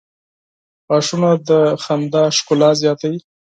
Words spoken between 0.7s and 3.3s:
•غاښونه د مسکا ښکلا زیاتوي.